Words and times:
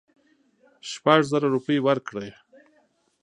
شپږزره 0.91 1.47
روپۍ 1.55 1.77
ورکړې. 1.87 2.29